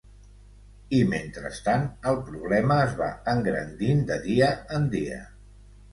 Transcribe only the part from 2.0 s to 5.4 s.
el problema es va engrandint de dia en dia.